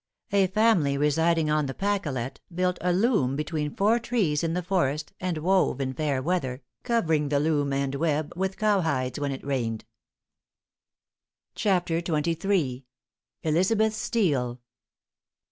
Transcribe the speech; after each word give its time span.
A 0.31 0.47
family 0.47 0.97
residing 0.97 1.51
on 1.51 1.67
the 1.67 1.75
Pacolet, 1.75 2.39
built 2.51 2.79
a 2.81 2.91
loom 2.91 3.35
between 3.35 3.75
four 3.75 3.99
trees 3.99 4.43
in 4.43 4.55
the 4.55 4.63
forest, 4.63 5.13
and 5.19 5.37
wove 5.37 5.79
in 5.79 5.93
fair 5.93 6.23
weather, 6.23 6.63
covering 6.81 7.29
the 7.29 7.39
loom 7.39 7.71
and 7.71 7.93
web 7.93 8.33
with 8.35 8.57
cow 8.57 8.81
hides 8.81 9.19
when 9.19 9.31
it 9.31 9.45
rained. 9.45 9.85
XXIII. 11.55 12.83
Elizabeth 13.43 13.93
Steele. 13.93 14.59